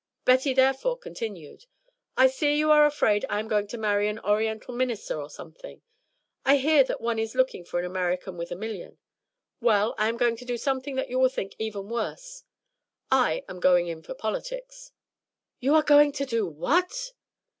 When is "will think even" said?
11.19-11.87